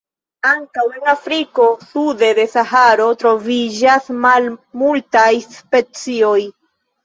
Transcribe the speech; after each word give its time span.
Ankaŭ 0.51 0.85
en 0.99 1.11
Afriko 1.11 1.67
sude 1.89 2.31
de 2.41 2.47
Saharo 2.55 3.07
troviĝas 3.25 4.11
malmultaj 4.27 5.31
specioj. 5.55 6.39